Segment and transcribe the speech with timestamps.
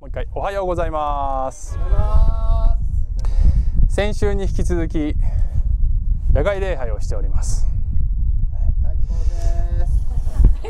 [0.00, 1.78] もう一回おはようございます。
[3.88, 5.14] 先週に引き続き
[6.32, 7.66] 野外礼拝をしております。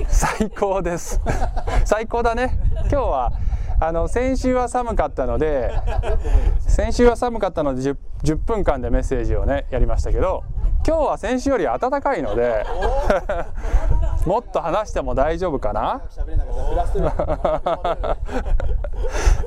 [0.08, 1.20] 最高です。
[1.84, 2.58] 最高だね。
[2.74, 3.32] 今日は
[3.80, 5.72] あの先週は寒かったので
[6.66, 10.42] 先週は寒かったので 10, 10分間でメッセージをねやりましたけど
[10.86, 12.64] 今日は先週より暖かいので
[14.26, 16.00] もっと話しても大丈夫かな？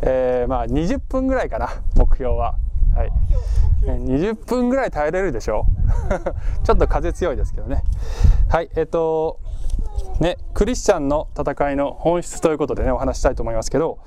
[0.02, 2.56] えー、まあ20分ぐらいかな目標は。
[2.96, 3.12] はい、
[3.84, 5.66] 20分ぐらい耐えれるでしょ
[6.64, 7.84] ちょっと風強いですけどね。
[8.50, 9.40] はいえっ、と
[10.20, 14.00] ねクリスチャンの戦いの本質ということでねお話したいと思いますけど、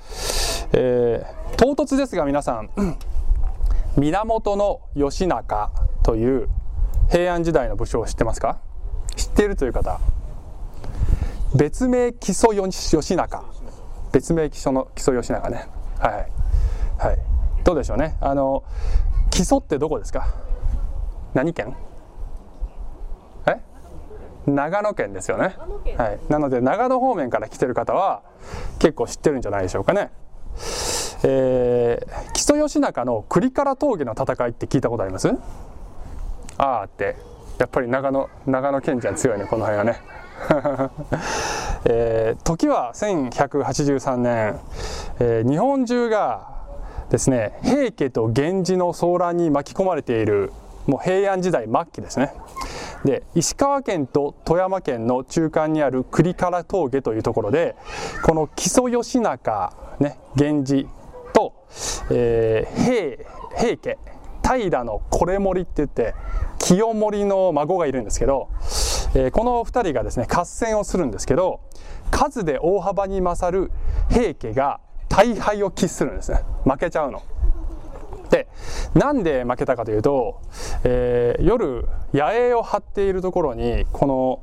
[0.73, 2.69] えー、唐突ですが皆さん
[3.97, 5.71] 源義仲
[6.03, 6.49] という
[7.09, 8.59] 平安時代の武将を知ってますか？
[9.15, 9.99] 知っているという方。
[11.55, 13.43] 別名木曽義仲。
[14.11, 15.67] 別名木曽の木曽義仲ね。
[16.07, 16.31] はい。
[17.01, 17.17] はい。
[17.63, 18.15] どうでしょうね。
[18.21, 18.63] あの
[19.31, 20.27] 木曽ってどこですか？
[21.33, 21.75] 何県？
[23.47, 23.59] え？
[24.45, 25.55] 長野県ですよね。
[25.97, 26.19] はい。
[26.29, 28.21] なので長野方面から来てる方は
[28.79, 30.11] 結構知ってるんじゃないでしょうかね。
[31.23, 35.29] えー、木曽義仲の栗から峠の戦いって聞いたことあります？
[36.57, 37.15] ああって。
[37.57, 40.01] やっぱり長野長野県じゃ強いねこの辺はね、
[41.85, 44.59] えー、時は1183年、
[45.19, 46.55] えー、日本中が
[47.09, 50.51] ですね平家と源氏の騒乱に巻き込まれている
[50.87, 52.33] もう平安時代末期ですね。
[53.03, 57.75] で石川県と富山県の中間にある栗から峠というところで
[58.23, 60.87] この木曽義仲、ね、源氏
[61.33, 61.53] と、
[62.09, 63.97] えー、平平家
[64.41, 66.13] 平のこれ森って言って
[66.59, 68.49] 清盛の孫がいるんですけど、
[69.15, 71.61] えー、この2人がですね合戦をするんですけど
[72.11, 73.71] 数で大幅に勝る
[74.09, 77.23] 平家が大敗を喫するんですね負けちゃうの。
[78.29, 78.47] で
[78.95, 80.41] なんで負けたかというと、
[80.83, 84.41] えー、夜野営を張っているところにこの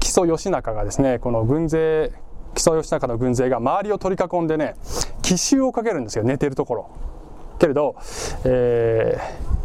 [0.00, 2.12] 木曽義仲がですねこの軍勢
[2.54, 4.76] 木曽義仲の軍勢が周りを取り囲んでね
[5.22, 6.90] 奇襲をかけるんですよ寝てるところ。
[7.58, 7.96] けれど、
[8.44, 9.61] えー、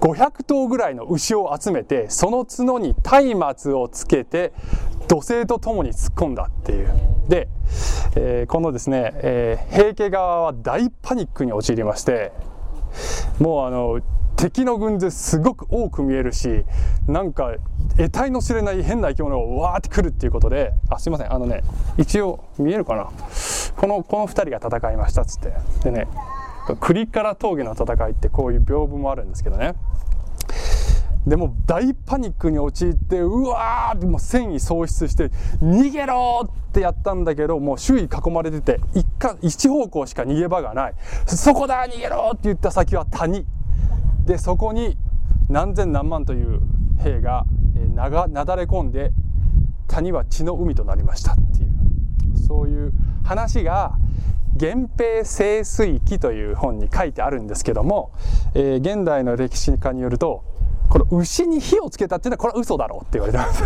[0.00, 2.94] 500頭ぐらいの牛を集めてその角に
[3.34, 4.52] 松明をつけて
[5.08, 6.92] 土星とともに突っ込んだっていう。
[7.28, 7.48] で、
[8.16, 12.32] えー、このですね、えー、平家側は大パニックに陥りまして
[13.38, 14.00] もうあの
[14.36, 16.64] 敵の軍勢すごく多く見えるし
[17.06, 17.54] なんか
[17.96, 21.62] 得体の知れない変な生き物がわーってくるっていうことであすいませんあのね
[21.98, 23.10] 一応見えるかな？
[23.76, 25.52] このこの2人が戦いましたっつって。
[25.84, 26.08] でね
[26.76, 29.74] 栗から峠の戦いってこういう屏風もあるんですけどね。
[31.26, 35.28] でも大パニックに陥ってうわーってもう戦意喪失して
[35.60, 40.94] 逃げろってやったんだけどもう周囲囲まれてて一か一方向しか逃げ場がない。
[41.26, 43.44] そこだ逃げろって言った先は谷。
[44.24, 44.96] でそこに
[45.48, 46.60] 何千何万という
[47.02, 47.44] 兵が
[47.94, 49.12] ながなだれ込んで
[49.88, 51.70] 谷は血の海となりましたっていう。
[52.46, 52.92] そういう
[53.22, 53.96] 話が
[54.60, 58.12] 源平盛水記という本に書いてあるんですけども、
[58.54, 60.44] えー、現代の歴史家によると
[60.90, 63.64] この牛に火をつけたっていうのはこれは嘘だろうって言われてます。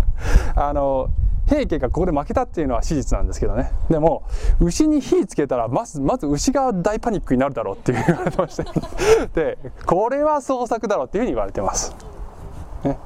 [0.54, 1.08] あの
[1.46, 3.72] 平家がここで負けたっていうのは史実なんですけどね。
[3.88, 4.22] でも
[4.60, 8.64] 牛に火つけたらまずまず牛が大パニックになるだろうって言われてました。
[9.34, 11.96] でこれは創作だろうっていうふうに言われてます、
[12.84, 12.98] ね、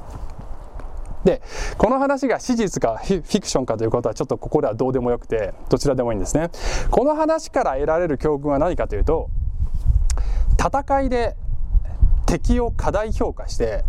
[1.23, 1.41] で
[1.77, 6.49] この話が史実かフィクションかということはちょっとここではどうでもよくてどちらでもいいんですね。
[6.91, 9.29] この話から得られる教訓は何かというと
[10.59, 11.35] 戦いで
[12.25, 13.83] 敵を過大評価して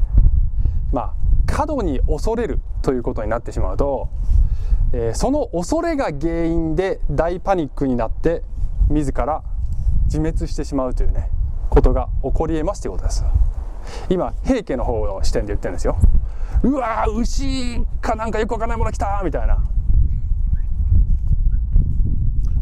[0.93, 1.15] まあ
[1.47, 4.09] 過度に恐れるということになってしまうと、
[4.93, 8.43] えー、その恐れが原因で大パニックになって
[8.89, 9.43] 自ら
[10.05, 11.31] 自滅してしまうというね
[11.71, 13.25] ことが起こり得ますということです。
[14.09, 15.97] 今平家の方の視点で言ってるんですよ。
[16.65, 19.63] うわ牛かなんかよくわかんないもの来たみたいな。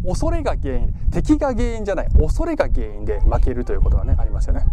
[0.04, 2.08] 恐れが原因敵が原因じゃない。
[2.18, 4.64] 恐れが原因で負けるということがねありますよね。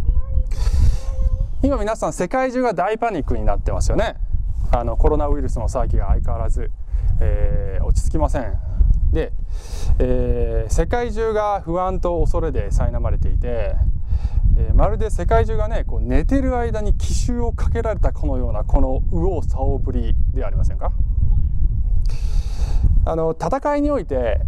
[1.62, 4.16] 今皆さん世界中が大パニックになってますよね。
[4.72, 6.72] あのコロナウイルスの騒ぎが相変わらず、
[7.20, 8.58] えー、落ち着きません。
[9.12, 9.32] で、
[10.00, 13.76] えー、世界中が不安と恐れで苛まれていて
[14.56, 20.92] えー、まるで世界中がねこう寝てる間に奇襲をかけられたこのようなこの右往左往ぶりではありませんか？
[23.06, 24.40] あの戦いにおいて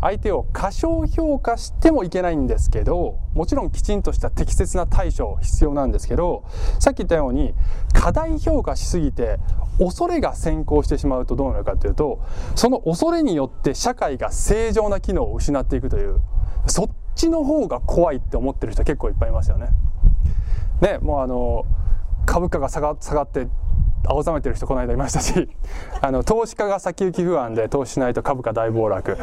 [0.00, 6.44] 相手を過小評価してもいけないんですけどもちろんきちんとした適切な対処必要なんですけど
[6.78, 7.54] さっき言ったように
[7.94, 9.38] 過大評価しすぎて
[9.78, 12.20] 恐れが先行してしまうとどうなるかというと
[12.54, 16.20] その恐れによって社会が正常な機能を失っていくという
[16.66, 19.68] そっちの方が怖いって思ってる人結構いっぱいいますよね。
[20.80, 21.64] ねもうあの
[22.26, 23.48] 株価が下が下がって
[24.06, 25.48] 青ざめてる人この間いましたし
[26.00, 29.16] あの投資家が先行き不安で投資しないと株価大暴落。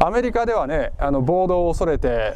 [0.00, 2.34] アメリカではねあの暴動を恐れて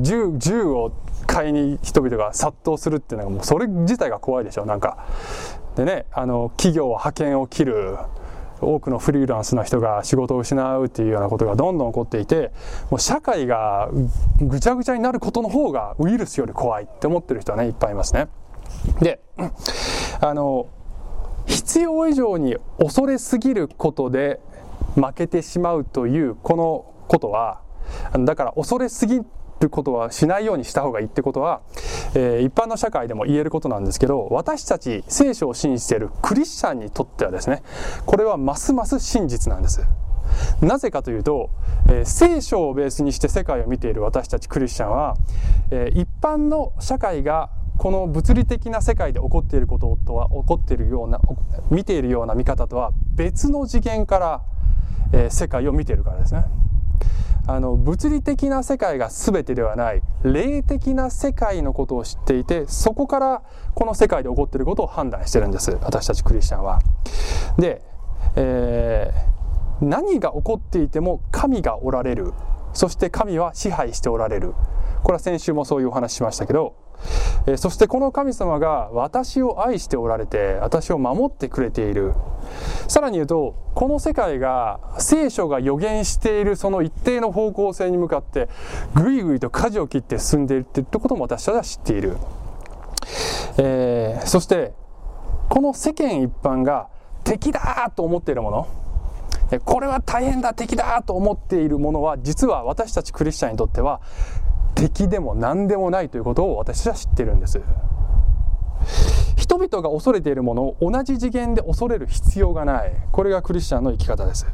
[0.00, 0.92] 銃銃を
[1.26, 4.98] 買いに人々が殺到するっていうのがもうそれ自体が怖いでしょなんか。
[5.76, 7.96] でねあの企業は派遣を切る。
[8.60, 12.52] 多くのフリーランスの人が仕事を失うっていうようなことがどんどん起こっていて
[12.90, 13.90] もう社会が
[14.40, 18.28] ぐちゃぐちゃになることの方がウイルスより怖いって思ってる人はねいっぱいいますね。
[19.00, 19.20] で
[20.20, 20.68] あの
[21.46, 24.40] 必要以上に恐れすぎることで
[24.94, 27.60] 負けてしまうというこのことは
[28.24, 29.20] だから恐れすぎ
[29.60, 31.62] ることはしないようにした方がいいってことは、
[32.14, 37.62] えー、一般の社会でも言えることなんですけど私たち聖書を信じているクリスチャンにとってはですね
[38.04, 39.86] これはますます真実なんです。
[40.60, 41.50] なぜかというと、
[41.88, 45.16] えー、聖書をベースにして世界を見ている私たちクリスチャンは、
[45.70, 51.20] えー、一般の社会がこの物理的な世界で起こっていることとは起こっているような
[51.70, 54.42] 見ているような見方とは別の次元から、
[55.12, 56.44] えー、世界を見ているからですね。
[57.48, 63.42] あの物理的な世界が全てではない霊的な世界のことを知っていてそこから
[63.74, 66.80] この世界で起こっていることを判断してるんです私たちクリスチャンは。
[67.56, 67.82] で、
[68.34, 72.32] えー、何が起こっていても神がおられる
[72.72, 74.54] そして神は支配しておられる
[75.02, 76.74] これは先週もそういうお話しましたけど
[77.46, 82.14] えそしてこの神様が私を愛しておられて私を守ってくれている。
[82.88, 88.48] さらに言うとこの世界が聖書が予言しているその一定の方向性に向かって
[88.94, 92.16] ぐいぐいと舵を切って進んでいるってことも私たちは知っている、
[93.58, 94.72] えー、そして
[95.48, 96.88] この世間一般が
[97.24, 98.68] 敵だと思っているもの。
[99.64, 104.00] これは大変だ敵だと思っているものは実は私たちクリスチャンにとっては
[104.76, 107.60] 敵でも何でもないということを私は知ってるんです。
[109.36, 112.92] 人々が恐れているものを同じ次元で恐れる必要がない。
[113.10, 114.46] これがクリスチャンの生き方です。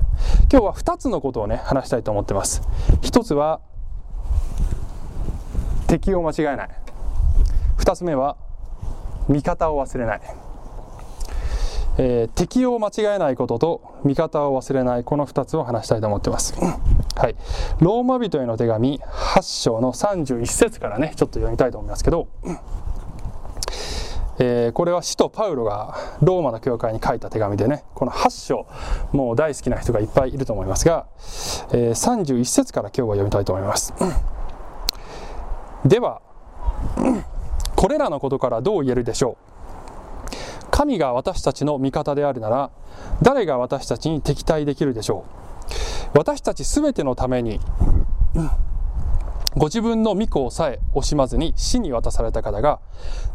[0.51, 2.63] 今日は2つのことをね話したいと思ってます。
[3.03, 3.61] 1つは
[5.89, 6.71] 敵を間違えない。
[7.79, 8.37] 2つ目は
[9.29, 10.21] 味方を忘れない。
[11.99, 15.05] えー、敵を間違えないことと味方を忘れない。
[15.05, 16.55] この2つを話したいと思ってます、
[17.23, 17.37] はい、
[17.79, 22.27] ローマ人への手紙8章の31節からねちょっと読みたいと思いますけど、
[24.41, 28.67] えー、これは使徒パウロがローマの教会に書いた手紙でねこの8章
[29.13, 31.07] もう大好きな人がいっぱいいると思いますが、
[31.71, 33.95] えー、31節から今日は読みたいと思います。
[35.85, 36.23] では
[37.77, 40.67] これらのことからどう言えるでしょう？
[40.73, 42.73] 神が私たちの味方であるなら
[43.23, 45.42] 誰が私たちに敵対できるでしょう？
[46.15, 47.61] 私たち全てのために、
[49.55, 52.81] ご自分の御子をさえ惜しまずに死に渡された方が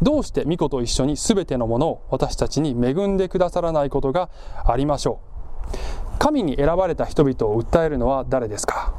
[0.02, 4.30] どうして御子と一緒に全てのものを私たちに恵んでくださらないことが
[4.66, 6.18] ありましょう。
[6.18, 8.96] 神に選ばれた人々を訴えるのは誰ですか？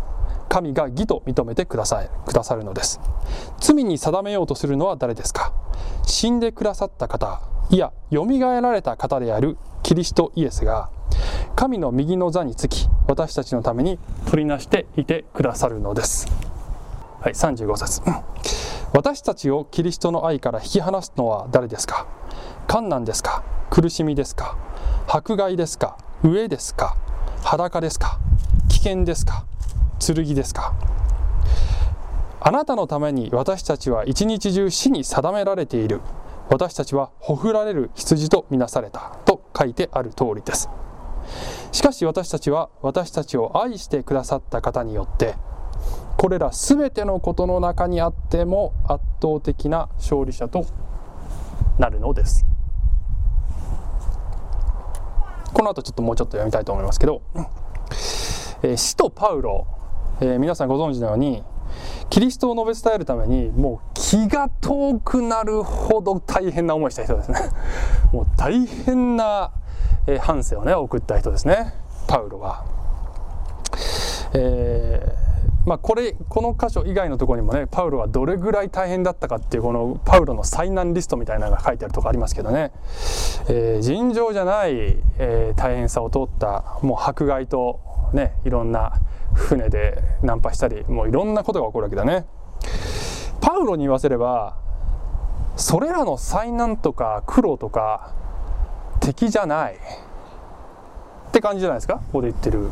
[0.49, 3.01] 神が義と認めてくださいくださるのです。
[3.59, 5.53] 罪に定めようとするのは誰ですか？
[6.07, 7.41] 死んでくださった方
[7.71, 10.91] いやよみがえられた方であるキリストイエスが
[11.57, 16.29] 神の右の座につき私たちのために取りなしていてくださるのです。
[17.21, 18.03] はい35節。
[18.93, 22.07] 私たちをキリストの愛から引き離すのは誰ですか？
[22.69, 23.43] 困難ですか？
[23.71, 24.57] 苦しみですか？
[25.07, 25.99] 迫害ですか？
[26.23, 26.97] 飢えですか？
[27.43, 28.19] 裸ですか？
[28.69, 29.45] 危険ですか？
[30.01, 30.75] 剣ですか？
[32.41, 36.01] あなたのために私たちは一日中死に定められている。
[36.51, 40.71] 私たちはほふられる羊とみなされたと書いてある通りです。
[41.73, 45.35] しかし私たちは私たちを愛してくださった方によって
[46.17, 50.67] これら全てのことの中にあっても圧倒的な勝利者と
[51.79, 52.45] なるのです。
[55.53, 57.23] この後ちょっともうちょっと読みたいと思いますけど、
[58.63, 59.67] えー、使徒パウロ、
[60.21, 61.43] えー、皆さんご存知のように
[62.11, 67.39] キリストを述べ伝えるためにもう気が遠くなるほど大変な思いした人ですね。
[68.13, 69.53] もう大変な、
[70.09, 71.75] えー、半生をね送った人ですね。
[72.09, 72.65] パウロは、
[74.33, 82.73] えー、まあ、これこの箇所以外のところにもねパウロはどれぐらい大変だったかっていうこのパウロの災難リストみたいなのが書いてあるとこありますけどね、
[83.51, 87.81] えー、尋常じゃない、え大変さを通ったもう迫害と
[88.15, 88.95] ねいろんな
[89.35, 92.25] 船でナンパしたりもういろんなことが起こるわけだね。
[93.43, 94.57] パウロに言わせれば
[95.57, 98.15] それらの災難とか苦労とか
[99.09, 99.75] 敵じゃない。
[99.75, 101.95] って感じじゃないですか？
[101.95, 102.71] ここで言ってる。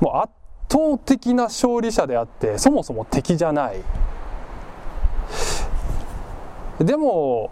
[0.00, 0.32] もう圧
[0.70, 3.82] 倒的な勝利者であってそもそも敵じゃない。
[6.80, 7.50] でも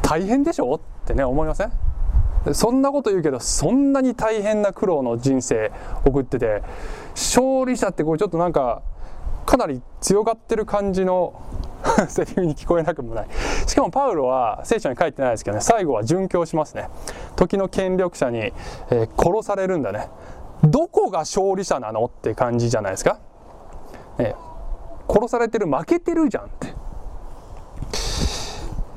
[0.00, 0.76] 大変でしょ？
[0.76, 1.72] ってね思いません？
[2.54, 5.70] そんなこと言うけどそんなに大変な苦労の人生
[6.06, 6.62] 送ってて
[7.14, 8.80] 勝利者ってこれちょっとなんか
[9.44, 11.42] かなり強がってる感じの
[12.08, 13.26] セリフに聞こえなくもない。
[13.66, 16.88] しかもパウロは聖書に書いてないですけどね最後は殉教しますね。
[17.36, 20.08] 時の権力者に、えー、殺されるんだね。
[20.64, 23.18] どこが勝利者なのって感じじゃないですか、
[24.18, 24.34] ね、
[25.08, 26.74] 殺されてる負けてるじゃんって、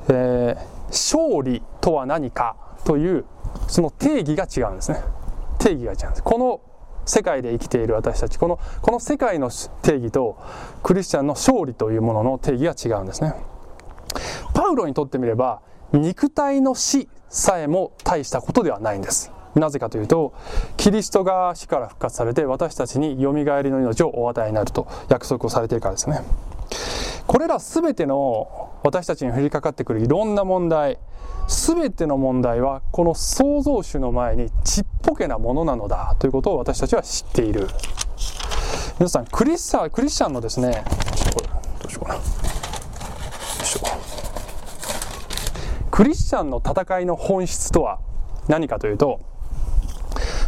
[0.08, 3.26] えー、勝利とは何かという
[3.66, 5.02] その定義が違うんですね。
[5.58, 6.22] 定義が違うんです。
[6.22, 6.60] この
[7.08, 8.38] 世界で生きている私たち。
[8.38, 9.50] このこの世界の
[9.82, 10.36] 定義と
[10.82, 13.34] クリスチャンの勝利というものの定義が違うんですね。
[14.54, 15.60] パウロにとってみれば
[15.92, 19.32] 肉体の死さえも大したことではないんです。
[19.54, 20.34] なぜかというと
[20.76, 26.22] キリストが死から復活されて私たちによみがえりの命をお与えになると約束をされているからですね。
[27.26, 30.98] これら全ての私たちに降りかかってくるいろんな問題。
[31.48, 36.14] 全ての問題はこの創造主の前にちっぽけなものなのだ。
[36.18, 37.68] ということを私たちは知っている。
[38.98, 40.84] 皆さんクリスチャクリスチャンのですね。
[41.80, 42.20] どうしようかな。
[43.64, 43.80] しょ
[45.90, 48.00] クリスチャンの戦いの本質とは
[48.48, 49.20] 何かというと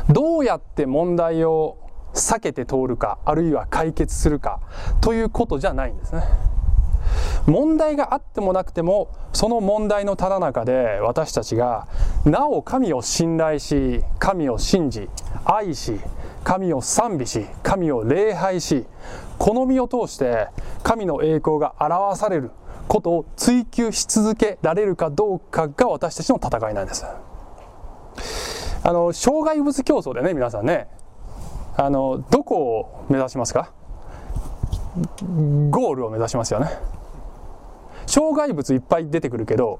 [0.09, 1.77] どうやって問題を
[2.15, 4.61] 避けて通るかあるいは解決するか
[5.01, 6.23] ということじゃないんですね。
[7.47, 11.89] 問題があってもなくてもその問題のただ中で私たちが
[12.25, 15.09] なお神を信頼し神を信じ
[15.45, 15.99] 愛し
[16.45, 18.85] 神を賛美し神を礼拝し
[19.39, 20.49] この身を通して
[20.83, 22.51] 神の栄光が表される
[22.89, 27.05] ことを追求し続けられるかどうかが私たちの戦いなんです
[28.83, 30.89] あの障害物競争でね皆さんね
[31.77, 33.73] あのどこを目指しますか
[35.71, 37.00] ゴールを目指しますよね
[38.11, 39.79] 障害物いっぱい出てくるけど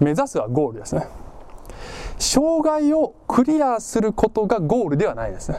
[0.00, 1.06] 目指すはゴールですね。
[2.18, 5.58] 障害をクリアすることがゴールではないですね。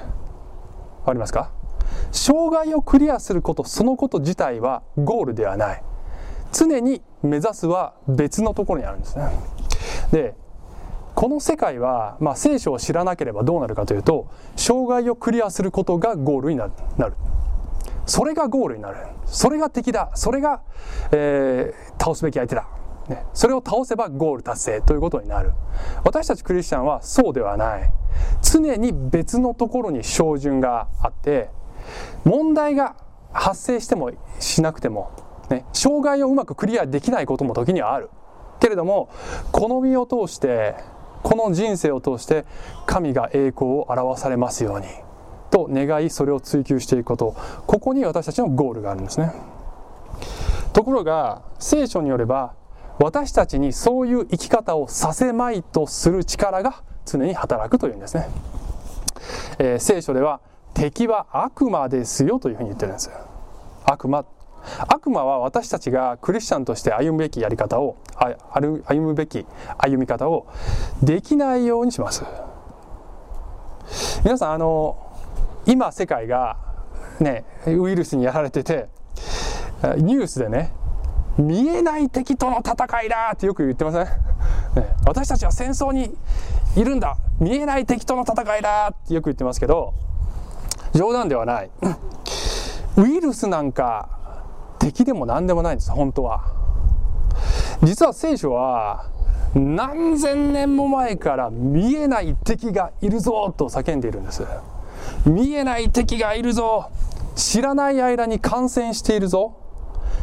[0.99, 1.51] わかりますか？
[2.11, 5.83] 障害をクリアすることそのこと自体はゴールではない。
[6.53, 9.31] 常に目指すは別のところにあるんですね。
[10.11, 10.35] で
[11.15, 16.71] この世界は、まあ、聖書を知らなければどうなるかというと障害をクリアすることがゴールになる。
[18.05, 18.98] それがゴールになる。
[19.25, 20.12] それが敵だ。
[20.15, 20.62] それが、
[21.12, 22.67] えー、倒すべき相手だ、
[23.08, 25.53] ね、それを倒せばゴール達成ということになる。
[26.03, 27.91] 私たちクリスチャンはそうではない。
[28.41, 31.50] 常に別のところに照準があって
[32.25, 32.96] 問題が
[33.31, 35.12] 発生してもしなくても、
[35.50, 38.10] ね、障害をうまくクリアできないことも時にはある。
[38.60, 39.10] けれども
[39.51, 40.75] 好みを通して
[41.24, 42.46] この人生を通して
[42.86, 44.88] 神が栄光を表されますように。
[45.51, 47.36] と願いそれを追求していくこと。
[47.67, 49.31] ここに私たちのゴールがあるんですね。
[50.74, 52.53] ところが聖書によれば
[53.00, 58.27] 私たちにそういう生き方をさせまいとする力が常に働くというんですね、
[59.60, 60.39] えー、聖書では
[60.74, 63.12] 敵は悪魔ですよというふうに言ってるんです。
[63.86, 64.25] 悪魔。
[64.88, 67.98] 悪魔は私たちがクリスチャンとして歩むべきやり方を
[68.53, 69.46] 歩むべき
[69.77, 70.48] 歩み方を
[71.01, 72.24] できないようにします。
[74.24, 75.10] 皆さんあの
[75.65, 76.57] 今世界が
[77.19, 78.89] ねウイルスにやられてて
[79.97, 80.71] ニュースでね
[81.37, 84.09] 見えない敵との戦いだってよく言ってません、ね、
[85.05, 86.15] 私たちは戦争に
[86.75, 87.17] いるんだ。
[87.39, 89.93] 見えない敵との戦いだってよく言ってますけど
[90.93, 91.71] 冗談ではない。
[92.97, 94.43] ウイルスなんか
[94.79, 96.53] 敵でも何でもないんです本当は。
[97.81, 99.09] 実は聖書は
[99.55, 104.45] 何千年も前から見えない敵がいるぞと叫んでいるんです。
[105.25, 106.89] 見えない敵がいるぞ。
[107.35, 109.57] 知らない間に感染しているぞ。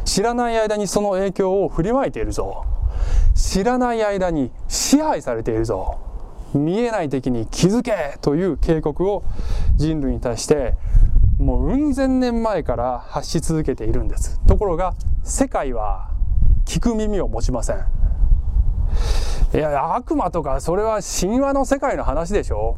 [0.05, 2.65] 知らない間にその影響を振りまいているぞ。
[3.35, 5.97] 知らない間に支配されているぞ。
[6.53, 9.23] 見えない敵に気づけという警告を
[9.75, 10.75] 人類に対して
[11.37, 14.39] もううん千年前から発し続けているんです。
[14.47, 16.09] ところが世界は
[16.65, 17.77] 聞く耳を持ちません。
[19.53, 22.77] いや悪魔とかそれは神話の世界の話でしょ。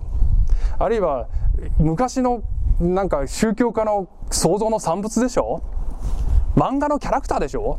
[0.83, 1.27] あるいは
[1.79, 2.43] 昔の
[2.79, 5.61] なんか宗教家の想像の産物でしょ？
[6.55, 7.77] 漫画のキャラクターでしょ？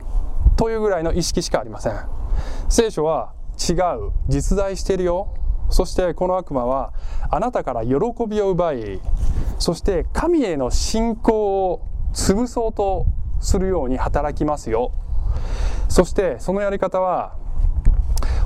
[0.57, 1.95] というぐらいの意識しかありません。
[2.69, 5.35] 聖書は違う実在してるよ。
[5.71, 6.93] そしてこの悪魔は
[7.31, 7.95] あなたから喜
[8.29, 9.01] びを奪い
[9.59, 13.07] そして神への信仰を潰そうと
[13.41, 14.93] するように働きますよ。
[15.89, 17.37] そしてそのやり方は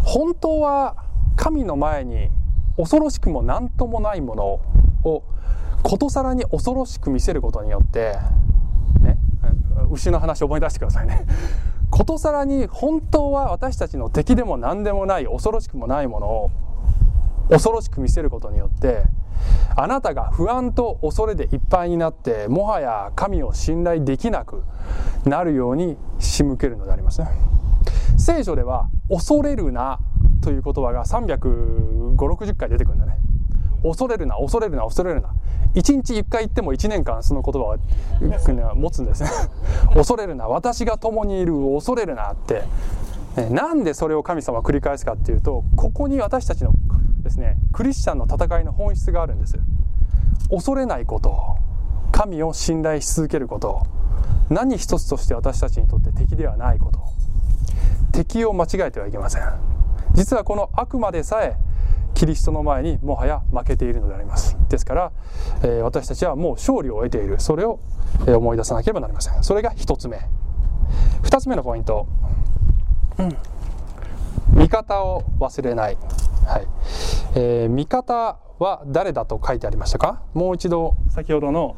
[0.04, 0.96] 本当は
[1.36, 2.30] 神の前に
[2.76, 4.44] 恐ろしくも何ともないもの
[5.04, 5.22] を
[5.82, 8.16] ことさらに恐ろしく見せることによって
[9.00, 9.18] ね
[9.90, 11.26] 牛の話思い出してくださいね。
[11.90, 16.50] ことさらに本当は私たちの敵でも何でもない恐ろしくもないものを
[17.48, 19.04] 恐ろしく見せることによって
[19.76, 24.64] あなたが不安と恐れでいっぱいになってもはや神を信頼できなく
[25.24, 27.28] なるように仕向けるのでありますね。
[28.18, 30.00] 聖書では「恐れるな」
[30.40, 33.16] という言葉が35060回出てくるんだね。
[33.82, 35.30] 恐れるな恐れるな恐れるな。
[35.74, 39.22] 1日1回言っても1年間その言葉は持つんです。
[39.22, 39.30] ね
[39.94, 42.64] 恐れるな私が共にいる恐れるなって。
[43.50, 46.72] なんでそれを神様は繰り返すかっていうとここに私たちの
[47.22, 49.58] ですねクリスチャンの戦いの本質があるんです。
[50.48, 51.36] 恐れないこと
[52.12, 53.82] 神を信頼し続けること。
[54.48, 57.00] 何一つとして私たちにとって敵ではないこと。
[58.12, 59.75] 敵を間違えてはいけません。
[60.16, 61.56] 実はこの悪魔でさえ
[62.14, 64.56] キリストの前にもはや負けているのであります。
[64.70, 65.12] ですから、
[65.62, 67.38] えー、私たちはもう勝利を得ている。
[67.38, 67.78] それを
[68.26, 69.44] 思い出さなければなりません。
[69.44, 70.18] それが1つ目。
[71.22, 72.06] 2つ目のポイント、
[73.18, 73.36] うん、
[74.58, 75.98] 味方を忘れない、
[76.46, 76.66] はい。
[77.34, 80.22] えー、味方は誰だと書いてありましたか？
[80.32, 80.96] もう一度。
[81.10, 81.76] 先ほどの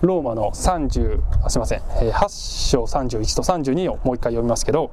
[0.00, 1.80] ローマの30あすいません。
[1.80, 4.90] 8章31と32をもう一回読みますけど。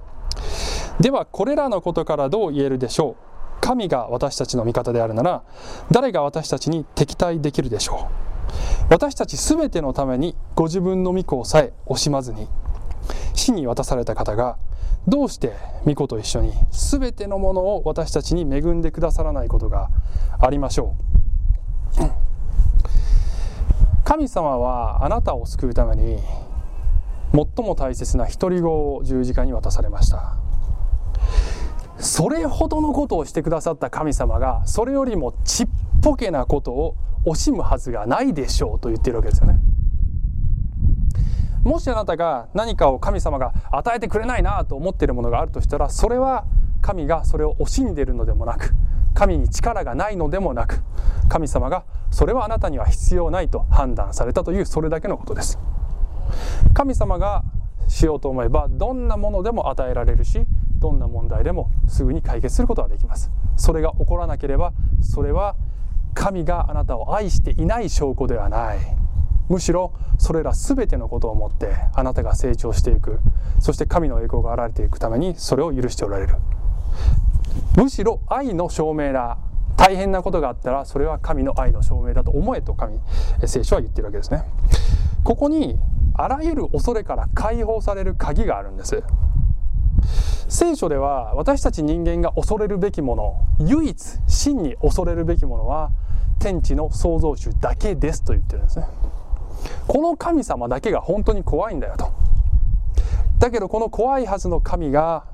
[1.00, 3.15] ではこれらのことからどう言えるでしょう？
[3.62, 5.44] 神が私たちの味方であるなら
[5.91, 8.10] 誰が私たちに敵対できるでしょ
[8.89, 8.94] う？
[8.94, 12.48] 私たち全てのためにご自分の御子をさえ惜しまずに
[13.34, 14.58] 死に渡された方が
[15.08, 15.53] どうして
[15.86, 19.89] 御子と一緒に全てのものを私たちに恵んでくださらないことが
[20.41, 20.96] ありましょ
[22.00, 22.10] う？
[24.03, 26.20] 神様はあなたを救うために
[27.32, 30.36] 最も大切な独り子を十字架に渡されました。
[32.00, 35.68] それほどのことをしてくださった神様がそれよりもちっ
[36.01, 39.60] ぽけなことを惜しむはずがないでしょうと言ってるわけですよね。
[41.64, 46.46] もしあなたが何かを神様が与えてくれないなと思っているものがあるとしたらそれは
[46.81, 48.74] 神がそれを惜しんでいるのでもなく
[49.14, 50.81] 神に力がないのでもなく
[51.27, 55.59] 神様がそれはあなたには必要ないと判断されたというそれだけのことです。
[56.74, 57.44] 神様が
[57.90, 60.46] しようと思えばどんなものでも与えられるし
[60.79, 63.31] どんな問題でもすぐに解決することができます。
[63.57, 65.55] それが起こらなければそれは
[66.13, 68.77] 神があなたを愛していない証拠ではない。
[69.50, 73.20] むしろそれら全てのことをもってあなたが成長していく。
[73.59, 76.35] そして神の栄光が現れていくためにそれを許しておられる。
[77.75, 79.37] むしろ愛の証明だ。
[79.75, 83.00] 大変なことがあったらそれは神の愛の証明だと思えと神
[83.46, 84.44] 聖書は言ってるわけですね。
[85.24, 85.77] ここに
[86.15, 89.01] あらゆる恐れから解放される鍵があるんです。
[90.48, 95.92] 聖書では私たち人間が恐れるべきもの唯一真に恐れるべきものは
[96.40, 98.85] 天地の創造主だけですと言ってるんですね。
[99.88, 102.12] この神様だけが本当に怖いんだよと。
[103.40, 105.25] だけどこの怖いはずの神が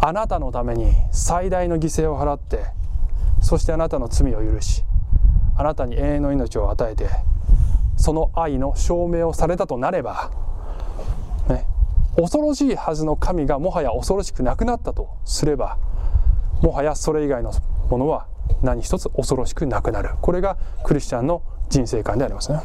[0.00, 2.64] あなたのために最大の犠牲を払って
[3.40, 4.82] そしてあなたの罪を許し
[5.56, 7.08] あなたに永遠の命を与えて
[7.96, 10.32] その愛の証明をされたとなれば
[12.16, 15.78] 恐ろしいはずの神がもはや恐ろしくなくなったとすれば
[16.62, 17.52] もはやそれ以外の
[17.90, 18.26] ものは
[18.62, 20.10] 何一つ恐ろしくなくなる。
[20.20, 22.60] これがクリスチャンの人生観でありますね。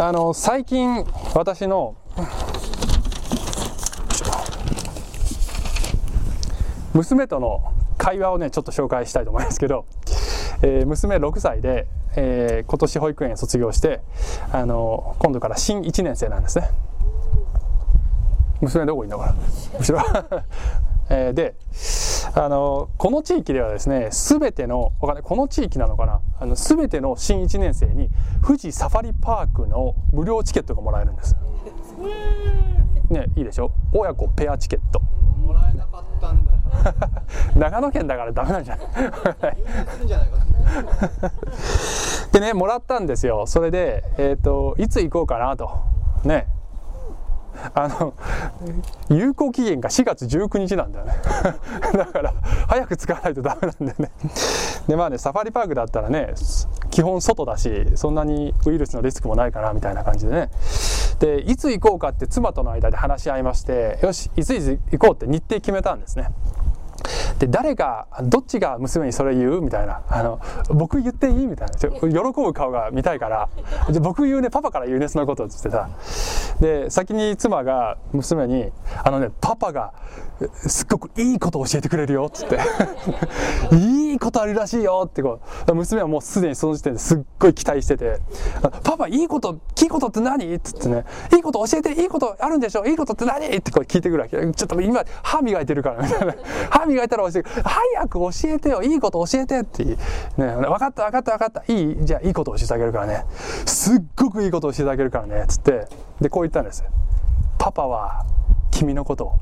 [0.00, 1.94] あの最近私の
[6.92, 9.86] 娘との会話をねちょっと紹介したいと思いますけど、
[10.62, 11.86] えー、娘6歳で
[12.16, 14.00] えー、今年保育園卒業して
[14.52, 16.68] あの今度から新1年生なんですね。
[18.60, 19.34] 娘どこいんだから
[19.78, 20.00] 後ろ。
[21.10, 21.54] えー、で
[22.34, 26.20] あのこの地域ではですね全てのこの地域なのかな？
[26.40, 28.08] あの全ての新1年生に
[28.42, 31.36] 富士サファリパークの無料チケットがもらえるんです。
[33.14, 33.70] ねいいでしょ？
[33.92, 35.00] 親子ペアチケット。
[35.00, 36.58] もらえなかったんだよ。
[37.56, 38.82] 長野県だからダメなんじゃな
[39.50, 39.56] い？
[42.32, 43.46] でねもらったんですよ。
[43.46, 45.70] それで、えーと、いつ行こうかなと。
[46.24, 46.46] ね。
[47.72, 48.14] あの
[49.08, 51.14] 有効期限が4月19日なんだよね。
[51.96, 52.34] だから
[52.66, 54.10] 早く使わないとダメなんだよね。
[54.88, 56.34] でまあねサファリパークだったらね
[56.90, 60.50] 基本外だしそんなにウイルスのリスクもないかなみたいな感じでね
[61.18, 66.28] でいつ行こうかって妻との間で話し合いましてよしいついつ行こうって日程決めたんですね。
[67.38, 70.02] で誰がどっちが娘にそれ言うみたいな。
[70.08, 71.74] あの僕言っていいみたいな。
[71.74, 73.48] 喜ぶ顔が見たいから。
[73.90, 74.50] じゃ僕言うね。
[74.50, 75.08] パパから言うね。
[75.08, 75.88] そのことっつってさ
[76.60, 78.70] で先に妻が娘に
[79.04, 79.92] 「あのねパパが
[80.52, 82.58] すっごくいいこと教えてくれるよ」っつって
[83.74, 85.74] 「いいことあるらしいよ」ってこう。
[85.74, 88.20] 娘はもうすでにその時点ですっごい期待してて
[88.84, 92.84] 「パパいいこといいことって何?」っつってね「いいこと教えていいことあるんでしょ？
[92.86, 94.36] いいことって何?」ってこう聞いてくるわけ。
[94.36, 96.02] ちょっと今歯磨いてるから。
[96.02, 96.34] みたいな
[96.70, 99.96] 歯磨いたら教えて早く教えてよいいこと教えてってね
[100.36, 101.72] 分かった分かった分かった。
[101.72, 101.96] いい？
[102.04, 103.24] じゃあいいこと教えてあげるからね。
[103.66, 105.44] すっごくいいこと教えてあげるからね。
[105.48, 105.88] つって。
[106.20, 106.84] でこう言ったんです。
[107.58, 108.24] パパは
[108.70, 109.32] 君のことを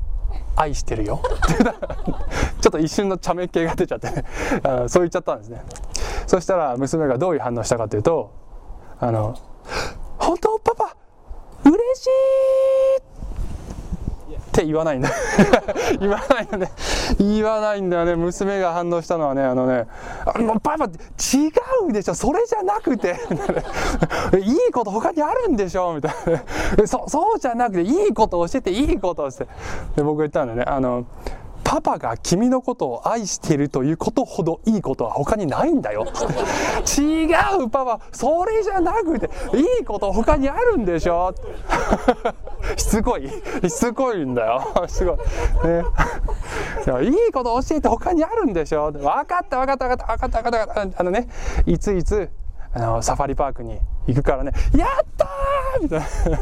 [0.55, 1.19] 愛してるよ。
[2.61, 4.23] ちょっと一瞬の茶目系が出ちゃってね。
[4.63, 5.63] あそう言っちゃったんですね。
[6.27, 8.31] そしたら娘がどういう反応したかというと
[8.99, 9.35] あの
[10.17, 10.59] 「本当？
[10.59, 10.95] パパ？
[11.65, 12.09] 嬉しい!」
[14.53, 15.09] って言わないんだ。
[15.99, 16.71] 言わないよね。
[17.17, 18.15] 言わないんだよね。
[18.15, 19.87] 娘が反応したのはねあのね
[20.37, 20.89] 「もうパパ違
[21.89, 22.13] うでしょ。
[22.13, 23.19] それじゃなくて。
[24.39, 26.13] いいこと他にあるんでしょ」みたい
[26.77, 26.87] な。
[26.87, 29.47] そそうじゃなくていいこと教えていいことをして。
[29.95, 31.05] で僕言ったんだよねあの
[31.73, 36.05] パパが君のことを愛しているということほどいいことは他にないんだよ。
[36.85, 37.25] 違
[37.63, 41.33] うパパ、それじゃなくて、いいこと他にあるんでしょ？
[42.77, 44.61] しつこいしつこいんだよ。
[44.87, 45.17] すごい。
[45.67, 45.83] ね、
[47.09, 48.91] いいこと教えて他にあるんでしょ？
[48.91, 51.27] 分かった分かった分かった分かった分かったあのね、
[51.65, 52.29] いついつ
[52.75, 56.37] あのサファリパークに行くからね、やったーみたいな。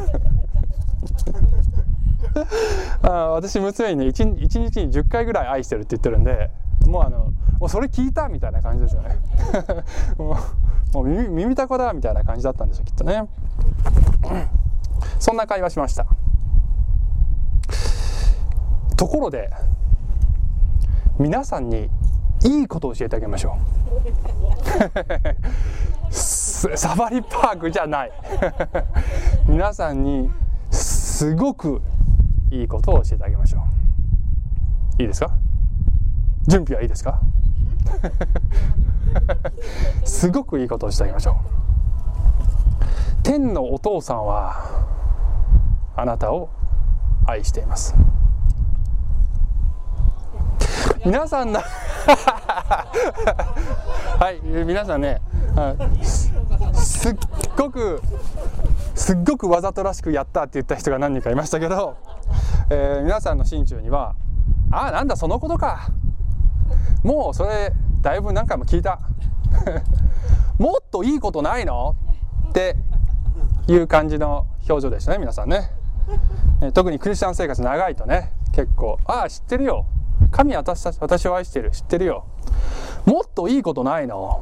[3.02, 6.50] あ私娘にね 1, 1日に10回ぐらい愛してるって言ってるんで
[6.86, 9.18] もうあのもうそれ聞いたみたいな感じですよね。
[10.18, 10.36] も
[10.94, 13.28] うもう耳耳たこだみたいな感じだったんでしょうきっとね。
[15.18, 16.06] そんな会話しました。
[18.96, 19.50] ところで
[21.18, 21.88] 皆さんに
[22.44, 23.56] いいことを教えてあげましょ
[26.10, 26.12] う。
[26.12, 28.12] サファリパークじゃない。
[29.46, 30.30] 皆さんに
[30.70, 31.80] すごく
[32.52, 33.64] いいことを教えてあげましょ
[34.98, 35.02] う。
[35.02, 35.30] いいですか？
[36.46, 37.20] 準備はいいですか？
[40.04, 41.34] すごくいいことをしてあげましょう。
[43.22, 44.84] 天のお父さんは
[45.96, 46.50] あなたを
[47.26, 47.94] 愛しています。
[51.06, 51.60] 皆さんな
[54.20, 55.20] はい皆さんね
[56.74, 57.16] すっ
[57.56, 58.00] ごく
[58.94, 61.96] すっごくわざとらしくやったって言った人が何人かいましたけど
[62.74, 64.14] えー、皆さんの心中には
[64.72, 65.88] 「ああなんだそのことか。
[67.04, 68.98] もうそれだいぶ何回も聞いた。
[70.58, 71.94] もっといいことないの?」
[72.48, 72.76] って
[73.68, 75.70] いう感じの表情でしたね皆さんね、
[76.62, 79.84] え特にクリスチャン生活長いとね結構「ああ知ってるよ。
[80.30, 81.72] 神私私を愛してる。
[81.72, 82.24] 知ってるよ。
[83.04, 84.40] もっといいことないの？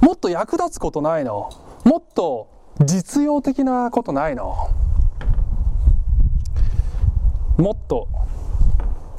[0.00, 1.50] もっと役立つことないの？
[1.84, 2.48] もっと
[2.80, 4.56] 実用的なことないの？
[7.60, 8.08] もっと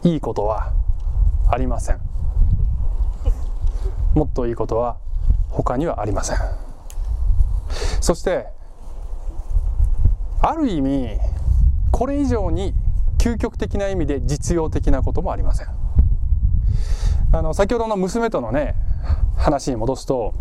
[0.03, 0.73] いいことは
[1.49, 1.99] ありません。
[4.15, 4.97] もっといいことは
[5.49, 6.37] 他にはありません。
[8.01, 8.47] そして
[10.41, 11.19] ある意味
[11.91, 12.73] これ以上に
[13.19, 15.67] 究極的な意味で実用的なこともありません。
[17.33, 18.75] あの先ほどの娘とのね
[19.37, 20.33] 話に戻すと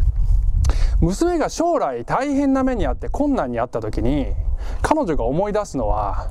[1.00, 4.32] 娘が将来大変な目にあって困難にあった時に
[4.80, 6.30] 彼女が思い出すのは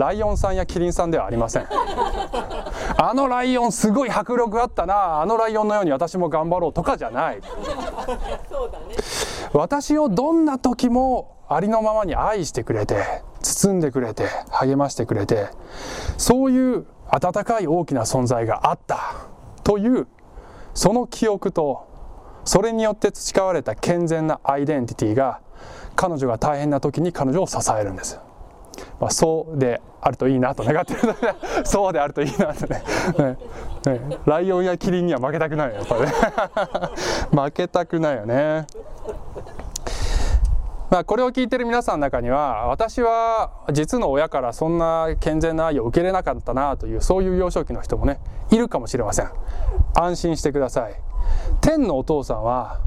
[0.00, 1.66] ライオンさんやキリンさんではありません。
[2.96, 5.20] あのライオンすごい迫力あったな。
[5.20, 7.40] あのライオンのように私も頑張ろうとかじゃない。
[9.52, 13.04] 私をどんな時もありのままに愛してくれて
[13.42, 15.48] 包んでくれて励ましてくれて
[16.16, 19.00] そういう温かい大きな存在があった。
[19.64, 20.06] という
[20.72, 21.86] その記憶と
[22.46, 25.40] それによって培われた健全なアイデンティティが
[25.94, 28.18] 彼女が大変な時に彼女を支えるんです
[29.00, 31.00] まあ、そうであるといいなと願ってる
[31.64, 32.82] そうであるといいなとね。
[33.86, 33.98] ね。
[33.98, 34.18] ね。
[34.26, 36.12] ライオンやキリンには負けたくないよやっぱね。
[37.44, 38.66] 負けたくないよね。
[40.90, 48.18] まあ、これを聞いてる皆さんの中には私は実の親からそんな健全な愛を受けれなかったなというそういう幼少期の人もね
[48.50, 49.30] いるかもしれません。
[49.94, 50.94] 安心してください。
[51.60, 52.80] 天のお父さんは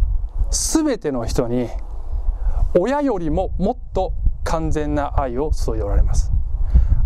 [0.51, 1.69] 全ての人に
[2.77, 6.31] 親よりももっと完全な愛を注いでおられます。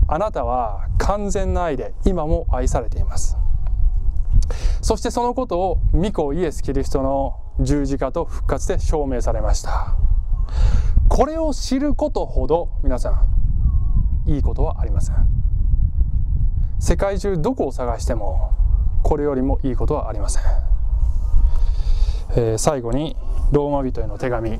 [0.07, 3.37] あなたは完全な愛で今も愛されています。
[4.81, 9.95] そしてそのことを御子イエス・キリストの十字架と復活で証明されました。
[11.09, 13.23] これを知ることほど皆さ
[14.25, 15.15] んいいことはありません。
[16.79, 18.51] 世界中どこを探しても
[19.03, 20.43] これよりもいいことはありません、
[22.35, 23.15] えー、最後に
[23.51, 24.59] ローマ人への手紙。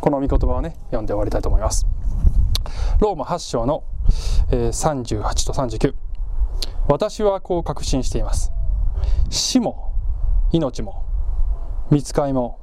[0.00, 1.86] この御言葉をね読んで終わりたいと思います。
[3.00, 3.84] ローマ8章の、
[4.50, 5.94] えー、38と39
[6.88, 8.52] 私はこう確信しています。
[9.30, 9.92] 死も
[10.52, 11.04] 命も
[11.90, 12.60] 見つかいも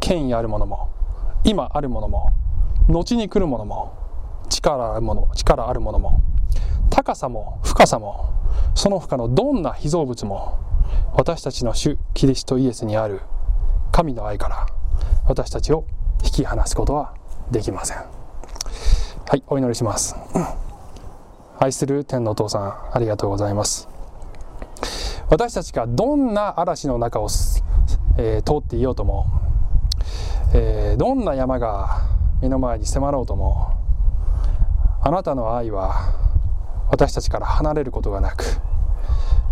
[0.00, 0.90] 権威あるものも
[1.44, 2.32] 今あるものも
[2.88, 3.96] 後に来るものも
[4.48, 6.20] 力あるもの力あるものも
[6.90, 8.30] 高さも深さも
[8.74, 10.58] その他のどんな被造物も
[11.14, 13.20] 私たちの主キリストイエスにある
[13.92, 14.66] 神の愛から
[15.26, 15.84] 私たちを
[16.38, 17.14] き離すことは
[17.50, 17.96] できません。
[17.96, 18.04] は
[19.34, 20.14] いお祈りします。
[21.58, 23.88] 愛する天のお父さんありがとうございます。
[25.30, 27.28] 私たちがどんな嵐の中を、
[28.18, 29.26] えー、通っていようとも、
[30.54, 32.02] えー、どんな山が
[32.40, 33.74] 目の前に迫ろうとも
[35.02, 36.14] あなたの愛は
[36.90, 38.44] 私たちから離れることがなく、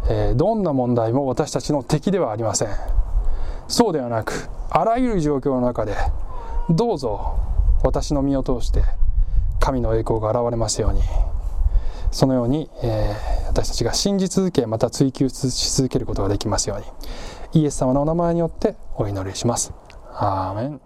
[0.09, 2.69] えー、どんな問題も私たちの敵ではありません。
[3.67, 5.97] そうではなくあらゆる状況の中で
[6.71, 7.39] どうぞ
[7.85, 8.83] 私の身を通して
[9.61, 11.03] 神の栄光が現れますように。
[12.13, 17.63] そのように、えー、私たちが信じ続けまた追求し続けることができますように。
[17.63, 19.73] イエス様のお名前によってお祈りします。
[20.15, 20.86] アーメン。